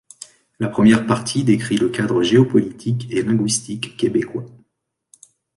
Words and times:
La 0.59 0.67
première 0.67 1.05
partie 1.05 1.43
décrit 1.43 1.77
le 1.77 1.87
cadre 1.89 2.23
géopolitique 2.23 3.05
et 3.11 3.21
linguistique 3.21 3.95
québécois. 3.97 4.47